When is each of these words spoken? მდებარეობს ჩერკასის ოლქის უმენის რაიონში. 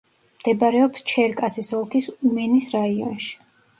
მდებარეობს 0.37 1.03
ჩერკასის 1.11 1.71
ოლქის 1.81 2.07
უმენის 2.15 2.67
რაიონში. 2.77 3.31